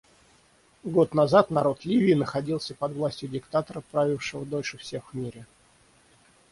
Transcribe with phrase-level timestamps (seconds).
[0.83, 5.45] Год назад народ Ливии находился под властью диктатора, правившего дольше всех в мире.